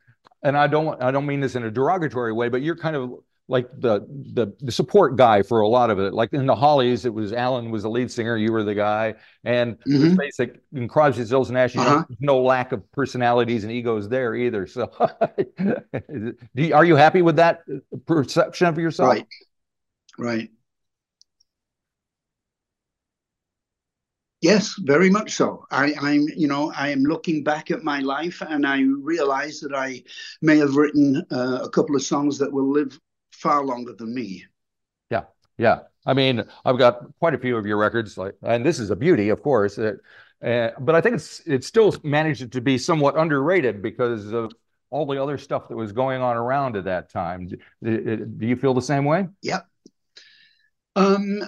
And 0.44 0.56
I 0.56 0.68
don't 0.68 1.02
I 1.02 1.12
don't 1.12 1.26
mean 1.26 1.40
this 1.40 1.56
in 1.56 1.64
a 1.64 1.72
derogatory 1.72 2.32
way, 2.32 2.50
but 2.50 2.62
you're 2.62 2.76
kind 2.76 2.96
of 2.96 3.12
like 3.50 3.68
the, 3.80 4.06
the, 4.34 4.54
the 4.60 4.72
support 4.72 5.16
guy 5.16 5.42
for 5.42 5.62
a 5.62 5.68
lot 5.68 5.90
of 5.90 6.00
it. 6.00 6.14
Like 6.14 6.34
in 6.34 6.46
the 6.46 6.56
Hollies, 6.56 7.06
it 7.06 7.14
was 7.14 7.32
Allan 7.32 7.72
was 7.72 7.84
the 7.84 7.90
lead 7.90 8.12
singer, 8.12 8.36
you 8.36 8.52
were 8.52 8.64
the 8.64 8.76
guy, 8.76 9.16
and 9.44 9.78
mm-hmm. 9.88 10.16
basic 10.16 10.62
in 10.74 10.88
Crosby, 10.88 11.24
Stills, 11.26 11.50
Nash. 11.50 11.76
Uh-huh. 11.76 12.04
no 12.20 12.42
lack 12.42 12.74
of 12.74 12.90
personalities 12.92 13.64
and 13.64 13.72
egos 13.72 14.10
there 14.10 14.36
either. 14.36 14.68
So, 14.68 14.92
you, 16.54 16.74
are 16.74 16.86
you 16.86 16.96
happy 16.96 17.22
with 17.22 17.38
that 17.38 17.62
perception 18.06 18.68
of 18.68 18.78
yourself? 18.78 19.10
Right, 19.10 19.28
right. 20.18 20.50
Yes, 24.42 24.76
very 24.80 25.10
much 25.10 25.32
so. 25.32 25.66
I, 25.72 25.96
I'm, 26.00 26.28
you 26.36 26.48
know, 26.48 26.72
I 26.76 26.90
am 26.90 27.02
looking 27.02 27.44
back 27.44 27.72
at 27.72 27.84
my 27.84 28.02
life 28.02 28.42
and 28.48 28.68
I 28.68 28.82
realize 28.82 29.60
that 29.62 29.74
I 29.74 30.04
may 30.44 30.58
have 30.58 30.76
written 30.76 31.26
uh, 31.32 31.60
a 31.64 31.70
couple 31.70 31.96
of 31.96 32.04
songs 32.04 32.38
that 32.38 32.52
will 32.52 32.72
live 32.72 33.00
far 33.38 33.64
longer 33.64 33.94
than 33.94 34.14
me. 34.14 34.46
Yeah, 35.10 35.24
yeah. 35.58 35.80
I 36.06 36.14
mean, 36.14 36.44
I've 36.66 36.78
got 36.78 37.06
quite 37.20 37.34
a 37.34 37.38
few 37.38 37.58
of 37.58 37.66
your 37.66 37.78
records, 37.78 38.18
like, 38.18 38.36
and 38.44 38.66
this 38.66 38.80
is 38.80 38.90
a 38.90 38.96
beauty, 38.96 39.30
of 39.30 39.42
course. 39.42 39.78
Uh, 39.78 39.94
uh, 40.44 40.72
but 40.80 40.96
I 40.96 41.02
think 41.02 41.16
it's 41.16 41.42
it 41.46 41.64
still 41.64 41.96
managed 42.04 42.52
to 42.52 42.62
be 42.62 42.78
somewhat 42.78 43.18
underrated 43.18 43.82
because 43.82 44.32
of 44.34 44.52
all 44.90 45.06
the 45.06 45.22
other 45.22 45.38
stuff 45.38 45.68
that 45.68 45.76
was 45.76 45.92
going 45.92 46.22
on 46.22 46.38
around 46.38 46.76
at 46.78 46.86
that 46.86 47.10
time. 47.10 47.50
Do, 47.84 48.28
do 48.38 48.48
you 48.48 48.56
feel 48.56 48.74
the 48.74 48.82
same 48.82 49.06
way? 49.06 49.28
Yep. 49.42 49.66
Um, 50.96 51.42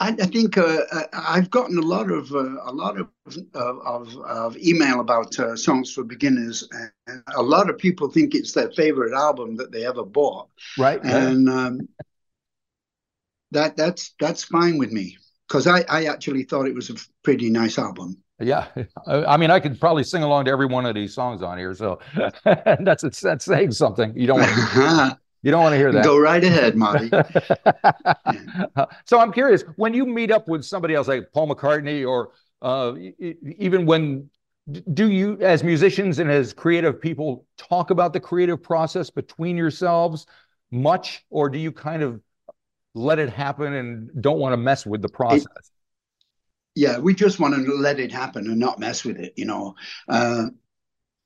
I, 0.00 0.10
I 0.10 0.26
think 0.26 0.56
uh, 0.56 0.80
uh, 0.92 1.02
I've 1.12 1.50
gotten 1.50 1.78
a 1.78 1.82
lot 1.82 2.10
of 2.10 2.32
uh, 2.32 2.56
a 2.64 2.72
lot 2.72 2.98
of 2.98 3.08
of, 3.54 4.16
of 4.18 4.56
email 4.58 5.00
about 5.00 5.38
uh, 5.38 5.56
songs 5.56 5.92
for 5.92 6.04
beginners, 6.04 6.68
and 7.06 7.22
a 7.34 7.42
lot 7.42 7.68
of 7.68 7.78
people 7.78 8.08
think 8.08 8.34
it's 8.34 8.52
their 8.52 8.70
favorite 8.70 9.12
album 9.12 9.56
that 9.56 9.72
they 9.72 9.84
ever 9.84 10.04
bought. 10.04 10.48
Right, 10.78 11.02
and 11.02 11.48
um, 11.48 11.88
that 13.50 13.76
that's 13.76 14.14
that's 14.20 14.44
fine 14.44 14.78
with 14.78 14.92
me 14.92 15.16
because 15.48 15.66
I 15.66 15.80
I 15.88 16.04
actually 16.04 16.44
thought 16.44 16.66
it 16.66 16.74
was 16.74 16.90
a 16.90 16.94
pretty 17.24 17.50
nice 17.50 17.76
album. 17.76 18.18
Yeah, 18.40 18.68
I 19.06 19.36
mean, 19.36 19.50
I 19.50 19.58
could 19.58 19.80
probably 19.80 20.04
sing 20.04 20.22
along 20.22 20.44
to 20.44 20.52
every 20.52 20.66
one 20.66 20.86
of 20.86 20.94
these 20.94 21.12
songs 21.12 21.42
on 21.42 21.58
here, 21.58 21.74
so 21.74 21.98
that's 22.44 23.20
that's 23.20 23.44
saying 23.44 23.72
something. 23.72 24.12
You 24.16 24.28
don't 24.28 24.40
want 24.40 24.52
to. 24.52 25.18
You 25.42 25.52
don't 25.52 25.62
want 25.62 25.72
to 25.72 25.76
hear 25.76 25.92
that. 25.92 26.04
Go 26.04 26.18
right 26.18 26.42
ahead, 26.42 26.76
Marty. 26.76 27.10
so 29.04 29.20
I'm 29.20 29.32
curious 29.32 29.62
when 29.76 29.94
you 29.94 30.04
meet 30.04 30.30
up 30.30 30.48
with 30.48 30.64
somebody 30.64 30.94
else 30.94 31.06
like 31.06 31.32
Paul 31.32 31.48
McCartney 31.48 32.06
or 32.06 32.32
uh, 32.60 32.94
even 33.58 33.86
when 33.86 34.28
do 34.92 35.10
you 35.10 35.38
as 35.40 35.64
musicians 35.64 36.18
and 36.18 36.30
as 36.30 36.52
creative 36.52 37.00
people 37.00 37.46
talk 37.56 37.90
about 37.90 38.12
the 38.12 38.20
creative 38.20 38.62
process 38.62 39.08
between 39.10 39.56
yourselves 39.56 40.26
much 40.70 41.24
or 41.30 41.48
do 41.48 41.58
you 41.58 41.72
kind 41.72 42.02
of 42.02 42.20
let 42.94 43.18
it 43.18 43.30
happen 43.30 43.72
and 43.72 44.10
don't 44.20 44.38
want 44.38 44.52
to 44.52 44.56
mess 44.56 44.84
with 44.84 45.00
the 45.00 45.08
process 45.08 45.46
it, 45.56 45.70
yeah 46.74 46.98
we 46.98 47.14
just 47.14 47.40
want 47.40 47.54
to 47.54 47.60
let 47.74 47.98
it 47.98 48.12
happen 48.12 48.46
and 48.46 48.58
not 48.58 48.78
mess 48.78 49.04
with 49.04 49.16
it 49.16 49.32
you 49.36 49.46
know 49.46 49.74
uh, 50.08 50.46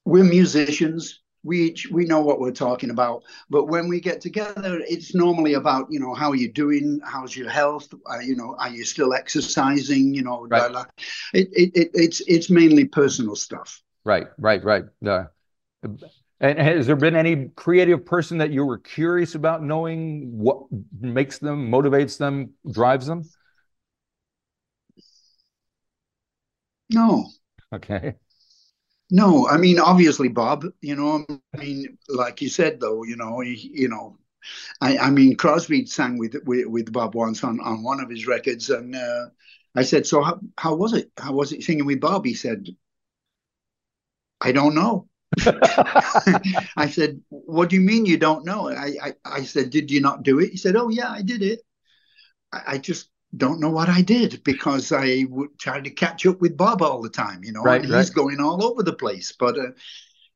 we're 0.04 0.23
musicians 0.23 1.22
we 1.45 1.63
each 1.63 1.89
we 1.91 2.05
know 2.05 2.21
what 2.21 2.41
we're 2.41 2.53
talking 2.53 2.91
about. 2.91 3.23
But 3.51 3.67
when 3.67 3.89
we 3.89 4.01
get 4.01 4.21
together 4.21 4.81
it's 4.87 5.15
normally 5.15 5.55
about 5.55 5.87
you 5.91 6.01
know 6.01 6.15
how 6.15 6.31
are 6.31 6.37
you 6.37 6.51
doing? 6.51 7.01
How's 7.05 7.37
your 7.37 7.51
health? 7.51 7.93
Uh, 8.11 8.21
you 8.21 8.37
know 8.37 8.57
are 8.59 8.71
you 8.71 8.85
still 8.85 9.15
exercising? 9.15 10.15
You 10.15 10.23
know 10.23 10.47
right. 10.49 10.87
it, 11.33 11.49
it, 11.53 11.71
it, 11.75 11.91
it's 11.95 12.21
it's 12.27 12.51
mainly 12.51 12.85
personal 12.85 13.37
stuff. 13.37 13.83
Right 14.05 14.27
right 14.39 14.63
right. 14.65 14.85
Uh, 15.05 15.25
and 16.41 16.59
has 16.59 16.87
there 16.87 16.97
been 16.97 17.17
any 17.17 17.51
creative 17.55 18.05
person 18.05 18.39
that 18.39 18.51
you 18.51 18.65
were 18.65 18.79
curious 18.79 19.35
about 19.35 19.63
knowing 19.63 20.39
what 20.39 20.59
makes 21.01 21.39
them 21.39 21.71
motivates 21.71 22.19
them 22.19 22.53
drives 22.71 23.07
them? 23.07 23.25
No. 26.91 27.27
Okay 27.73 28.15
no, 29.12 29.49
I 29.49 29.59
mean 29.59 29.78
obviously 29.78 30.28
Bob. 30.28 30.64
You 30.81 30.97
know, 30.97 31.26
I 31.54 31.59
mean, 31.59 31.99
like 32.09 32.42
you 32.42 32.49
said 32.49 32.81
though, 32.81 33.04
you 33.04 33.16
know, 33.16 33.40
he, 33.40 33.71
you 33.75 33.88
know, 33.88 34.19
I, 34.81 34.99
I 34.99 35.11
mean 35.11 35.37
Crosby 35.37 35.87
sang 35.87 36.19
with, 36.19 36.37
with 36.47 36.66
with 36.69 36.92
Bob 36.92 37.14
once 37.16 37.45
on 37.45 37.61
on 37.61 37.85
one 37.85 38.00
of 38.00 38.11
his 38.11 38.26
records, 38.26 38.71
and 38.71 38.97
uh, 38.97 39.26
I 39.76 39.85
said, 39.85 40.07
so 40.07 40.23
how 40.23 40.40
how 40.59 40.76
was 40.76 40.95
it? 40.95 41.12
How 41.19 41.35
was 41.35 41.52
it 41.52 41.64
singing 41.64 41.87
with 41.87 42.00
Bob? 42.00 42.26
He 42.26 42.35
said, 42.35 42.69
I 44.40 44.52
don't 44.52 44.75
know. 44.75 45.09
I 46.76 46.88
said, 46.90 47.23
what 47.31 47.71
do 47.71 47.76
you 47.76 47.83
mean 47.83 48.04
you 48.07 48.19
don't 48.19 48.45
know? 48.45 48.69
I, 48.69 48.95
I 49.02 49.14
I 49.25 49.45
said, 49.45 49.71
did 49.71 49.90
you 49.90 50.00
not 50.00 50.23
do 50.25 50.40
it? 50.40 50.50
He 50.50 50.57
said, 50.57 50.76
oh 50.76 50.88
yeah, 50.90 51.11
I 51.11 51.23
did 51.23 51.42
it. 51.42 51.61
I, 52.52 52.62
I 52.75 52.78
just 52.78 53.11
don't 53.37 53.61
know 53.61 53.71
what 53.71 53.89
I 53.89 54.03
did 54.03 54.43
because 54.45 54.93
I 54.93 55.25
would 55.29 55.59
try 55.59 55.81
to 55.81 55.91
catch 55.91 56.27
up 56.27 56.41
with 56.41 56.57
Bob 56.57 56.83
all 56.83 57.01
the 57.01 57.09
time, 57.09 57.43
you 57.45 57.53
know. 57.53 57.62
Right, 57.62 57.83
he's 57.83 57.91
right. 57.91 58.15
going 58.15 58.41
all 58.41 58.65
over 58.65 58.83
the 58.83 58.93
place, 58.93 59.33
but 59.33 59.59
uh, 59.59 59.71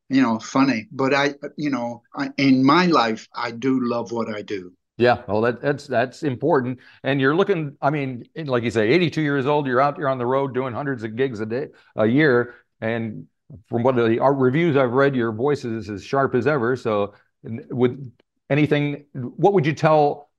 you 0.09 0.23
know, 0.23 0.39
funny. 0.39 0.89
But 0.91 1.13
I, 1.13 1.35
you 1.57 1.71
know, 1.71 2.03
I, 2.15 2.31
in 2.39 2.65
my 2.65 2.87
life, 2.87 3.29
I 3.35 3.51
do 3.51 3.81
love 3.83 4.13
what 4.13 4.35
I 4.35 4.43
do. 4.43 4.73
Yeah, 4.99 5.23
well, 5.29 5.43
that, 5.43 5.61
that's 5.61 5.87
that's 5.87 6.23
important. 6.23 6.79
And 7.03 7.21
you're 7.21 7.37
looking, 7.37 7.77
I 7.83 7.91
mean, 7.91 8.25
like 8.35 8.63
you 8.63 8.71
say, 8.71 8.89
82 8.89 9.21
years 9.21 9.45
old. 9.45 9.67
You're 9.67 9.81
out 9.81 9.97
there 9.97 10.09
on 10.09 10.17
the 10.17 10.25
road 10.25 10.55
doing 10.55 10.73
hundreds 10.73 11.03
of 11.03 11.17
gigs 11.17 11.41
a 11.41 11.47
day, 11.47 11.69
a 11.97 12.07
year. 12.07 12.55
And 12.81 13.27
from 13.69 13.83
what 13.83 13.97
the 13.97 14.19
art 14.21 14.39
reviews 14.39 14.77
I've 14.77 14.93
read, 14.93 15.15
your 15.15 15.33
voice 15.33 15.67
is 15.67 15.91
as 15.91 16.03
sharp 16.03 16.35
as 16.35 16.47
ever. 16.47 16.77
So, 16.77 17.13
with 17.43 18.11
anything, 18.49 19.05
what 19.13 19.53
would 19.53 19.67
you 19.67 19.75
tell 19.75 20.31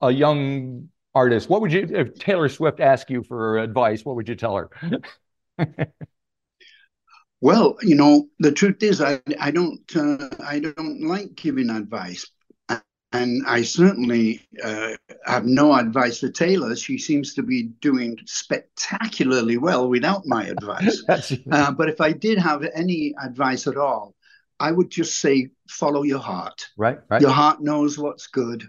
a 0.00 0.12
young 0.12 0.90
artist, 1.14 1.48
what 1.48 1.60
would 1.60 1.72
you, 1.72 1.86
if 1.90 2.18
Taylor 2.18 2.48
Swift 2.48 2.80
asked 2.80 3.10
you 3.10 3.22
for 3.22 3.58
advice, 3.58 4.04
what 4.04 4.16
would 4.16 4.28
you 4.28 4.34
tell 4.34 4.56
her? 4.56 4.70
well, 7.40 7.76
you 7.82 7.94
know, 7.94 8.26
the 8.38 8.52
truth 8.52 8.82
is, 8.82 9.00
I, 9.00 9.20
I 9.40 9.50
don't, 9.50 9.80
uh, 9.96 10.28
I 10.44 10.58
don't 10.58 11.02
like 11.02 11.34
giving 11.34 11.70
advice. 11.70 12.26
And 13.12 13.44
I 13.46 13.62
certainly 13.62 14.44
uh, 14.60 14.94
have 15.24 15.44
no 15.44 15.72
advice 15.72 16.18
for 16.18 16.30
Taylor. 16.30 16.74
She 16.74 16.98
seems 16.98 17.32
to 17.34 17.44
be 17.44 17.68
doing 17.80 18.18
spectacularly 18.26 19.56
well 19.56 19.88
without 19.88 20.26
my 20.26 20.46
advice. 20.46 21.00
uh, 21.52 21.70
but 21.70 21.88
if 21.88 22.00
I 22.00 22.10
did 22.10 22.38
have 22.38 22.66
any 22.74 23.14
advice 23.22 23.68
at 23.68 23.76
all, 23.76 24.16
I 24.58 24.72
would 24.72 24.90
just 24.90 25.20
say 25.20 25.50
follow 25.68 26.02
your 26.02 26.18
heart. 26.18 26.66
Right, 26.76 26.98
right. 27.08 27.20
Your 27.20 27.30
heart 27.30 27.60
knows 27.60 27.96
what's 27.98 28.26
good. 28.26 28.68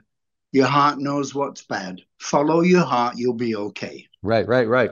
Your 0.56 0.68
heart 0.68 1.00
knows 1.00 1.36
what's 1.36 1.66
bad. 1.66 2.02
Follow 2.18 2.62
your 2.62 2.86
heart, 2.86 3.18
you'll 3.18 3.34
be 3.34 3.58
okay. 3.58 4.08
Right, 4.24 4.48
right, 4.48 4.70
right. 4.70 4.92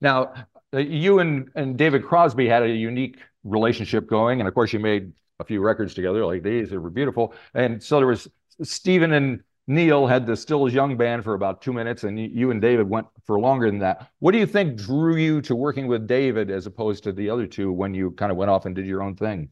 Now, 0.00 0.32
uh, 0.72 0.78
you 0.78 1.18
and, 1.18 1.50
and 1.56 1.76
David 1.76 2.04
Crosby 2.04 2.46
had 2.46 2.62
a 2.62 2.68
unique 2.68 3.18
relationship 3.42 4.06
going. 4.06 4.40
And 4.40 4.46
of 4.46 4.54
course, 4.54 4.72
you 4.72 4.78
made 4.78 5.12
a 5.40 5.44
few 5.44 5.60
records 5.60 5.94
together 5.94 6.24
like 6.24 6.44
these. 6.44 6.70
They 6.70 6.76
were 6.76 6.88
beautiful. 6.88 7.34
And 7.52 7.82
so 7.82 7.96
there 7.96 8.06
was 8.06 8.28
Stephen 8.62 9.12
and 9.12 9.42
Neil 9.66 10.06
had 10.06 10.24
the 10.24 10.36
Still 10.36 10.68
as 10.68 10.72
Young 10.72 10.96
band 10.96 11.24
for 11.24 11.34
about 11.34 11.62
two 11.62 11.72
minutes, 11.72 12.04
and 12.04 12.16
you 12.16 12.52
and 12.52 12.62
David 12.62 12.88
went 12.88 13.08
for 13.26 13.40
longer 13.40 13.68
than 13.68 13.80
that. 13.80 14.08
What 14.20 14.30
do 14.30 14.38
you 14.38 14.46
think 14.46 14.76
drew 14.76 15.16
you 15.16 15.42
to 15.42 15.56
working 15.56 15.88
with 15.88 16.06
David 16.06 16.48
as 16.48 16.66
opposed 16.66 17.02
to 17.02 17.12
the 17.12 17.28
other 17.28 17.48
two 17.48 17.72
when 17.72 17.92
you 17.92 18.12
kind 18.12 18.30
of 18.30 18.38
went 18.38 18.52
off 18.52 18.66
and 18.66 18.74
did 18.76 18.86
your 18.86 19.02
own 19.02 19.16
thing? 19.16 19.48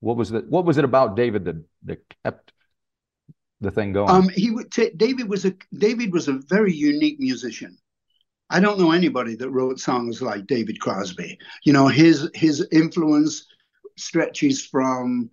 What 0.00 0.18
was 0.18 0.32
it? 0.32 0.50
What 0.50 0.66
was 0.66 0.76
it 0.76 0.84
about 0.84 1.16
David 1.16 1.46
that 1.46 1.64
that 1.84 2.14
kept 2.24 2.52
the 3.62 3.70
thing 3.70 3.92
going? 3.92 4.10
Um, 4.10 4.28
he 4.28 4.50
would 4.50 4.70
t- 4.70 4.92
David 4.96 5.28
was 5.28 5.44
a 5.44 5.54
David 5.76 6.12
was 6.12 6.28
a 6.28 6.40
very 6.48 6.74
unique 6.74 7.18
musician. 7.18 7.78
I 8.50 8.60
don't 8.60 8.78
know 8.78 8.92
anybody 8.92 9.34
that 9.36 9.50
wrote 9.50 9.80
songs 9.80 10.20
like 10.20 10.46
David 10.46 10.78
Crosby. 10.80 11.38
You 11.64 11.72
know, 11.72 11.88
his 11.88 12.28
his 12.34 12.66
influence 12.70 13.46
stretches 13.96 14.66
from 14.66 15.30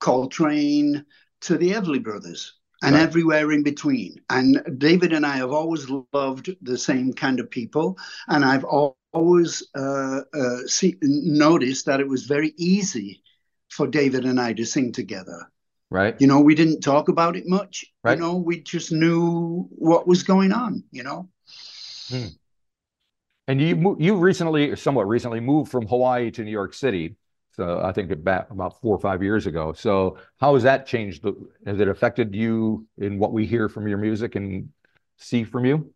Coltrane 0.00 1.04
to 1.42 1.56
the 1.56 1.70
Everly 1.70 2.02
Brothers 2.02 2.54
and 2.82 2.94
right. 2.94 3.02
everywhere 3.02 3.52
in 3.52 3.62
between. 3.62 4.16
And 4.28 4.62
David 4.78 5.12
and 5.12 5.24
I 5.24 5.36
have 5.36 5.52
always 5.52 5.88
loved 6.12 6.54
the 6.60 6.76
same 6.76 7.12
kind 7.12 7.40
of 7.40 7.50
people, 7.50 7.96
and 8.28 8.44
I've 8.44 8.64
always 8.64 9.66
uh, 9.74 10.20
uh, 10.34 10.58
see, 10.66 10.96
noticed 11.00 11.86
that 11.86 12.00
it 12.00 12.08
was 12.08 12.24
very 12.24 12.52
easy 12.58 13.22
for 13.70 13.86
David 13.86 14.24
and 14.24 14.40
I 14.40 14.52
to 14.52 14.66
sing 14.66 14.92
together. 14.92 15.50
Right. 15.94 16.20
You 16.20 16.26
know, 16.26 16.40
we 16.40 16.56
didn't 16.56 16.80
talk 16.80 17.08
about 17.08 17.36
it 17.36 17.44
much. 17.46 17.84
Right. 18.02 18.16
You 18.18 18.20
know, 18.20 18.36
we 18.38 18.60
just 18.60 18.90
knew 18.90 19.68
what 19.70 20.08
was 20.08 20.24
going 20.24 20.50
on, 20.50 20.82
you 20.90 21.04
know. 21.04 21.28
Hmm. 22.08 22.26
And 23.46 23.60
you 23.60 23.96
you 24.00 24.16
recently, 24.16 24.74
somewhat 24.74 25.06
recently, 25.06 25.38
moved 25.38 25.70
from 25.70 25.86
Hawaii 25.86 26.32
to 26.32 26.42
New 26.42 26.50
York 26.50 26.74
City. 26.74 27.14
So 27.52 27.80
I 27.80 27.92
think 27.92 28.10
about 28.10 28.50
about 28.50 28.80
four 28.80 28.96
or 28.96 28.98
five 28.98 29.22
years 29.22 29.46
ago. 29.46 29.72
So 29.72 30.18
how 30.40 30.54
has 30.54 30.64
that 30.64 30.84
changed? 30.84 31.24
Has 31.64 31.78
it 31.78 31.86
affected 31.86 32.34
you 32.34 32.88
in 32.98 33.20
what 33.20 33.32
we 33.32 33.46
hear 33.46 33.68
from 33.68 33.86
your 33.86 33.98
music 33.98 34.34
and 34.34 34.70
see 35.18 35.44
from 35.44 35.64
you? 35.64 35.94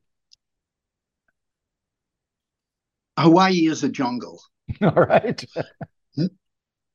Hawaii 3.19 3.67
is 3.67 3.83
a 3.83 3.89
jungle. 3.89 4.41
All 4.81 4.93
right. 4.93 5.45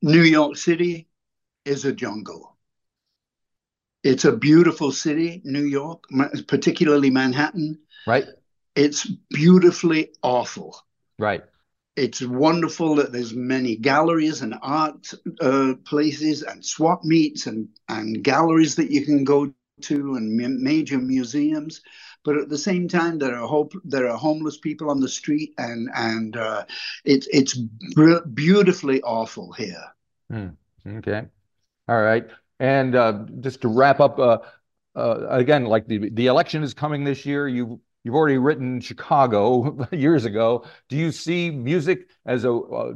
New 0.02 0.22
York 0.22 0.56
City 0.56 1.10
is 1.66 1.84
a 1.84 1.92
jungle. 1.92 2.53
It's 4.04 4.26
a 4.26 4.36
beautiful 4.36 4.92
city, 4.92 5.42
New 5.44 5.64
York, 5.64 6.04
particularly 6.48 7.10
Manhattan. 7.10 7.80
Right. 8.06 8.26
It's 8.76 9.10
beautifully 9.30 10.12
awful. 10.22 10.76
Right. 11.18 11.44
It's 11.96 12.22
wonderful 12.22 12.96
that 12.96 13.12
there's 13.12 13.34
many 13.34 13.76
galleries 13.76 14.42
and 14.42 14.56
art 14.62 15.14
uh, 15.40 15.76
places 15.86 16.42
and 16.42 16.66
swap 16.66 17.04
meets 17.04 17.46
and, 17.46 17.70
and 17.88 18.24
galleries 18.24 18.76
that 18.76 18.90
you 18.90 19.06
can 19.06 19.24
go 19.24 19.54
to 19.82 20.16
and 20.16 20.36
major 20.62 20.98
museums. 20.98 21.82
but 22.24 22.38
at 22.38 22.50
the 22.50 22.58
same 22.58 22.88
time, 22.88 23.20
there 23.20 23.36
are 23.36 23.48
hope. 23.48 23.74
There 23.84 24.10
are 24.10 24.18
homeless 24.18 24.58
people 24.58 24.90
on 24.90 25.00
the 25.02 25.10
street, 25.10 25.54
and 25.58 25.90
and 25.94 26.38
uh, 26.38 26.66
it's 27.04 27.28
it's 27.32 27.54
beautifully 28.34 29.02
awful 29.02 29.52
here. 29.52 29.84
Hmm. 30.32 30.50
Okay, 30.88 31.28
all 31.88 32.02
right. 32.02 32.28
And 32.64 32.96
uh, 32.96 33.26
just 33.42 33.60
to 33.64 33.68
wrap 33.68 34.00
up, 34.00 34.18
uh, 34.18 34.38
uh, 34.96 35.28
again, 35.28 35.66
like 35.66 35.86
the 35.86 36.10
the 36.12 36.28
election 36.28 36.64
is 36.64 36.74
coming 36.74 37.04
this 37.04 37.26
year. 37.26 37.46
You 37.46 37.82
you've 38.06 38.16
already 38.16 38.38
written 38.38 38.80
Chicago 38.80 39.86
years 39.92 40.24
ago. 40.24 40.64
Do 40.88 40.96
you 40.96 41.12
see 41.12 41.50
music 41.50 42.08
as 42.26 42.46
a, 42.46 42.52
a, 42.52 42.94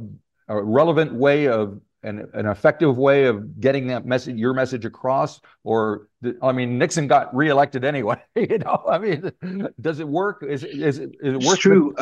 a 0.48 0.62
relevant 0.62 1.12
way 1.12 1.48
of 1.48 1.82
an, 2.02 2.30
an 2.32 2.46
effective 2.46 2.96
way 2.96 3.26
of 3.26 3.60
getting 3.60 3.88
that 3.88 4.06
message, 4.06 4.36
your 4.36 4.54
message 4.54 4.86
across? 4.86 5.38
Or, 5.64 6.08
I 6.40 6.52
mean, 6.52 6.78
Nixon 6.78 7.06
got 7.06 7.36
reelected 7.36 7.84
anyway. 7.84 8.22
you 8.34 8.56
know, 8.56 8.82
I 8.88 8.96
mean, 8.96 9.68
does 9.82 10.00
it 10.00 10.08
work? 10.08 10.42
Is, 10.48 10.64
is, 10.64 10.98
it, 10.98 11.10
is 11.20 11.34
it 11.34 11.42
worth 11.42 11.54
it's 11.54 11.58
true. 11.58 11.94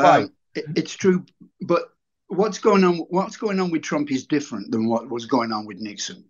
It, 0.55 0.65
it's 0.77 0.95
true. 0.95 1.27
But 1.63 1.83
what's 2.29 2.59
going 2.59 2.85
on? 2.85 2.99
What's 3.11 3.37
going 3.37 3.59
on 3.59 3.73
with 3.73 3.83
Trump 3.83 4.13
is 4.13 4.25
different 4.25 4.71
than 4.71 4.89
what 4.89 5.11
was 5.11 5.27
going 5.27 5.51
on 5.51 5.67
with 5.67 5.79
Nixon. 5.79 6.25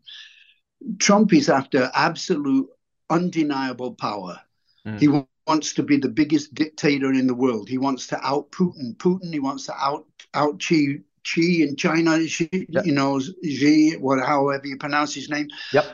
Trump 0.98 1.32
is 1.32 1.48
after 1.48 1.90
absolute, 1.94 2.68
undeniable 3.10 3.94
power. 3.94 4.40
Mm. 4.86 4.98
He 4.98 5.08
wants 5.46 5.74
to 5.74 5.82
be 5.82 5.96
the 5.96 6.08
biggest 6.08 6.54
dictator 6.54 7.12
in 7.12 7.26
the 7.26 7.34
world. 7.34 7.68
He 7.68 7.78
wants 7.78 8.06
to 8.08 8.26
out 8.26 8.50
Putin. 8.50 8.96
Putin. 8.96 9.32
He 9.32 9.40
wants 9.40 9.66
to 9.66 9.74
out 9.74 10.06
out 10.34 10.60
Xi 10.60 11.00
Xi 11.26 11.62
in 11.62 11.76
China, 11.76 12.24
Xi, 12.26 12.48
yep. 12.52 12.86
you 12.86 12.92
know, 12.92 13.18
Xi, 13.20 13.96
what, 13.96 14.24
however 14.24 14.66
you 14.66 14.76
pronounce 14.76 15.12
his 15.12 15.28
name. 15.28 15.48
Yep. 15.72 15.84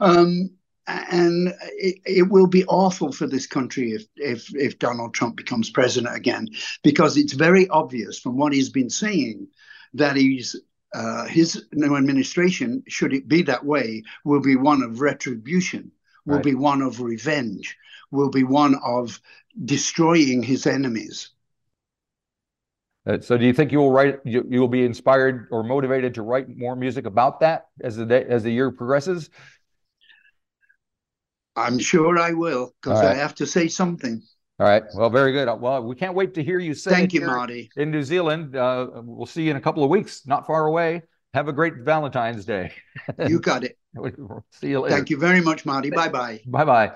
Um, 0.00 0.50
and 0.86 1.54
it, 1.78 2.00
it, 2.04 2.28
will 2.28 2.46
be 2.46 2.66
awful 2.66 3.10
for 3.10 3.26
this 3.26 3.46
country 3.46 3.92
if, 3.92 4.04
if 4.16 4.54
if 4.54 4.78
Donald 4.78 5.14
Trump 5.14 5.36
becomes 5.36 5.70
president 5.70 6.14
again, 6.14 6.48
because 6.82 7.16
it's 7.16 7.32
very 7.32 7.66
obvious 7.68 8.18
from 8.18 8.36
what 8.36 8.52
he's 8.52 8.68
been 8.68 8.90
saying 8.90 9.48
that 9.94 10.16
he's 10.16 10.56
uh, 10.94 11.26
his 11.26 11.66
new 11.72 11.96
administration, 11.96 12.82
should 12.86 13.12
it 13.12 13.26
be 13.26 13.42
that 13.42 13.64
way, 13.64 14.02
will 14.24 14.40
be 14.40 14.54
one 14.54 14.82
of 14.82 15.00
retribution, 15.00 15.90
will 16.24 16.36
right. 16.36 16.44
be 16.44 16.54
one 16.54 16.80
of 16.82 17.00
revenge, 17.00 17.76
will 18.12 18.30
be 18.30 18.44
one 18.44 18.76
of 18.76 19.20
destroying 19.64 20.42
his 20.42 20.66
enemies. 20.66 21.30
Uh, 23.06 23.20
so 23.20 23.36
do 23.36 23.44
you 23.44 23.52
think 23.52 23.72
you 23.72 23.78
will 23.78 23.90
write 23.90 24.20
you, 24.24 24.46
you 24.48 24.60
will 24.60 24.68
be 24.68 24.84
inspired 24.84 25.48
or 25.50 25.62
motivated 25.62 26.14
to 26.14 26.22
write 26.22 26.48
more 26.56 26.74
music 26.76 27.06
about 27.06 27.40
that 27.40 27.66
as 27.80 27.96
the 27.96 28.06
day, 28.06 28.24
as 28.28 28.44
the 28.44 28.50
year 28.50 28.70
progresses? 28.70 29.30
I'm 31.56 31.78
sure 31.78 32.18
I 32.18 32.32
will 32.32 32.72
because 32.80 33.00
right. 33.00 33.10
I 33.10 33.14
have 33.14 33.34
to 33.36 33.46
say 33.46 33.68
something. 33.68 34.22
All 34.60 34.66
right. 34.66 34.84
Well, 34.94 35.10
very 35.10 35.32
good. 35.32 35.48
Well, 35.60 35.82
we 35.82 35.96
can't 35.96 36.14
wait 36.14 36.34
to 36.34 36.42
hear 36.42 36.60
you 36.60 36.74
say 36.74 36.92
Thank 36.92 37.12
you, 37.12 37.22
Marty. 37.22 37.70
In 37.76 37.90
New 37.90 38.02
Zealand. 38.02 38.54
Uh, 38.54 38.88
we'll 38.94 39.26
see 39.26 39.42
you 39.42 39.50
in 39.50 39.56
a 39.56 39.60
couple 39.60 39.82
of 39.82 39.90
weeks, 39.90 40.26
not 40.26 40.46
far 40.46 40.66
away. 40.66 41.02
Have 41.34 41.48
a 41.48 41.52
great 41.52 41.74
Valentine's 41.78 42.44
Day. 42.44 42.72
you 43.26 43.40
got 43.40 43.64
it. 43.64 43.76
see 44.52 44.68
you 44.68 44.80
later. 44.80 44.94
Thank 44.94 45.10
you 45.10 45.18
very 45.18 45.40
much, 45.40 45.66
Marty. 45.66 45.90
Bye 45.90 46.08
bye. 46.08 46.40
Bye 46.46 46.64
bye. 46.64 46.92